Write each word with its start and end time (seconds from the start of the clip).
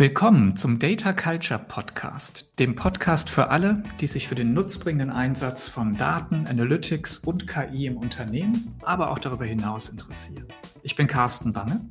Willkommen 0.00 0.56
zum 0.56 0.78
Data 0.78 1.12
Culture 1.12 1.60
Podcast, 1.60 2.46
dem 2.58 2.74
Podcast 2.74 3.28
für 3.28 3.50
alle, 3.50 3.82
die 4.00 4.06
sich 4.06 4.28
für 4.28 4.34
den 4.34 4.54
nutzbringenden 4.54 5.10
Einsatz 5.10 5.68
von 5.68 5.94
Daten, 5.94 6.46
Analytics 6.46 7.18
und 7.18 7.46
KI 7.46 7.84
im 7.84 7.98
Unternehmen, 7.98 8.74
aber 8.80 9.10
auch 9.10 9.18
darüber 9.18 9.44
hinaus 9.44 9.90
interessieren. 9.90 10.46
Ich 10.82 10.96
bin 10.96 11.06
Carsten 11.06 11.52
Bange 11.52 11.82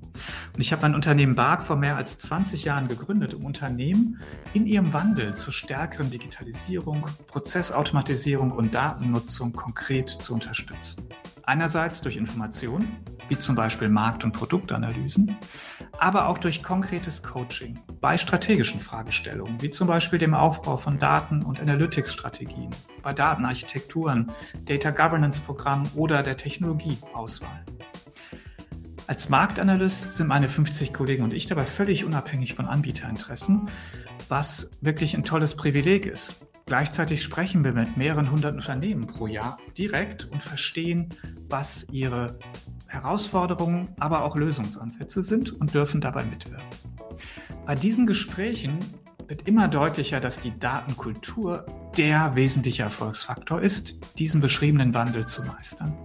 und 0.55 0.59
ich 0.59 0.71
habe 0.71 0.81
mein 0.81 0.95
Unternehmen 0.95 1.35
BARC 1.35 1.61
vor 1.61 1.75
mehr 1.75 1.97
als 1.97 2.17
20 2.17 2.63
Jahren 2.63 2.87
gegründet, 2.87 3.35
um 3.35 3.45
Unternehmen 3.45 4.19
in 4.55 4.65
ihrem 4.65 4.91
Wandel 4.91 5.35
zur 5.35 5.53
stärkeren 5.53 6.09
Digitalisierung, 6.09 7.05
Prozessautomatisierung 7.27 8.49
und 8.49 8.73
Datennutzung 8.73 9.53
konkret 9.53 10.09
zu 10.09 10.33
unterstützen. 10.33 11.03
Einerseits 11.43 12.01
durch 12.01 12.17
Informationen, 12.17 12.97
wie 13.29 13.37
zum 13.37 13.55
Beispiel 13.55 13.89
Markt- 13.89 14.23
und 14.23 14.33
Produktanalysen, 14.33 15.37
aber 15.97 16.27
auch 16.27 16.37
durch 16.37 16.61
konkretes 16.61 17.23
Coaching 17.23 17.79
bei 18.01 18.17
strategischen 18.17 18.79
Fragestellungen, 18.79 19.61
wie 19.61 19.71
zum 19.71 19.87
Beispiel 19.87 20.19
dem 20.19 20.33
Aufbau 20.33 20.77
von 20.77 20.99
Daten- 20.99 21.43
und 21.43 21.59
Analytics-Strategien, 21.59 22.71
bei 23.01 23.13
Datenarchitekturen, 23.13 24.27
Data 24.65 24.91
Governance-Programmen 24.91 25.89
oder 25.95 26.23
der 26.23 26.37
Technologieauswahl. 26.37 27.65
Als 29.07 29.29
Marktanalyst 29.29 30.13
sind 30.13 30.27
meine 30.27 30.47
50 30.47 30.93
Kollegen 30.93 31.23
und 31.23 31.33
ich 31.33 31.47
dabei 31.47 31.65
völlig 31.65 32.05
unabhängig 32.05 32.53
von 32.53 32.67
Anbieterinteressen, 32.67 33.69
was 34.27 34.69
wirklich 34.81 35.15
ein 35.15 35.23
tolles 35.23 35.55
Privileg 35.55 36.05
ist. 36.05 36.35
Gleichzeitig 36.67 37.23
sprechen 37.23 37.63
wir 37.63 37.73
mit 37.73 37.97
mehreren 37.97 38.29
hundert 38.29 38.53
Unternehmen 38.53 39.07
pro 39.07 39.25
Jahr 39.25 39.57
direkt 39.75 40.25
und 40.25 40.43
verstehen, 40.43 41.09
was 41.47 41.87
ihre 41.89 42.37
Herausforderungen, 42.89 43.89
aber 43.99 44.23
auch 44.23 44.35
Lösungsansätze 44.35 45.21
sind 45.21 45.51
und 45.51 45.73
dürfen 45.73 46.01
dabei 46.01 46.25
mitwirken. 46.25 46.67
Bei 47.65 47.75
diesen 47.75 48.07
Gesprächen 48.07 48.79
wird 49.27 49.47
immer 49.47 49.67
deutlicher, 49.67 50.19
dass 50.19 50.41
die 50.41 50.57
Datenkultur 50.57 51.65
der 51.97 52.35
wesentliche 52.35 52.83
Erfolgsfaktor 52.83 53.61
ist, 53.61 53.99
diesen 54.17 54.41
beschriebenen 54.41 54.93
Wandel 54.93 55.27
zu 55.27 55.43
meistern. 55.43 55.95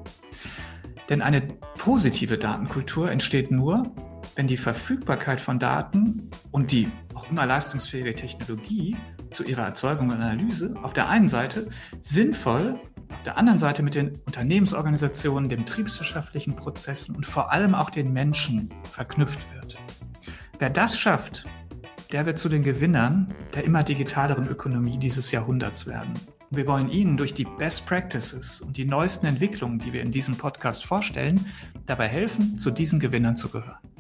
Denn 1.09 1.23
eine 1.23 1.41
positive 1.79 2.39
Datenkultur 2.39 3.11
entsteht 3.11 3.51
nur, 3.51 3.93
wenn 4.37 4.47
die 4.47 4.57
Verfügbarkeit 4.57 5.41
von 5.41 5.59
Daten 5.59 6.31
und 6.51 6.73
die 6.73 6.91
auch 7.15 7.31
immer 7.31 7.47
leistungsfähige 7.47 8.15
Technologie 8.15 8.97
zu 9.31 9.45
ihrer 9.45 9.65
Erzeugung 9.65 10.11
und 10.11 10.21
Analyse 10.21 10.75
auf 10.83 10.93
der 10.93 11.09
einen 11.09 11.29
Seite 11.29 11.69
sinnvoll, 12.03 12.81
auf 13.15 13.23
der 13.23 13.39
anderen 13.39 13.59
Seite 13.59 13.83
mit 13.83 13.95
den 13.95 14.19
Unternehmensorganisationen, 14.27 15.49
den 15.49 15.61
betriebswirtschaftlichen 15.61 16.57
Prozessen 16.57 17.15
und 17.17 17.27
vor 17.27 17.53
allem 17.53 17.75
auch 17.75 17.91
den 17.91 18.13
Menschen 18.13 18.71
verknüpft 18.91 19.41
wird. 19.55 19.79
Wer 20.59 20.71
das 20.71 20.99
schafft, 20.99 21.45
der 22.13 22.27
wird 22.27 22.39
zu 22.39 22.49
den 22.49 22.63
Gewinnern 22.63 23.33
der 23.55 23.65
immer 23.65 23.83
digitaleren 23.83 24.47
Ökonomie 24.49 24.99
dieses 24.99 25.31
Jahrhunderts 25.31 25.87
werden. 25.87 26.15
Wir 26.51 26.67
wollen 26.67 26.91
Ihnen 26.91 27.17
durch 27.17 27.35
die 27.35 27.45
Best 27.45 27.87
Practices 27.87 28.61
und 28.61 28.77
die 28.77 28.85
neuesten 28.85 29.27
Entwicklungen, 29.27 29.79
die 29.79 29.93
wir 29.93 30.03
in 30.03 30.11
diesem 30.11 30.37
Podcast 30.37 30.85
vorstellen, 30.85 31.47
dabei 31.87 32.07
helfen, 32.09 32.59
zu 32.59 32.71
diesen 32.71 33.01
Gewinnern 33.01 33.37
zu 33.37 33.49
gehören. 33.49 33.94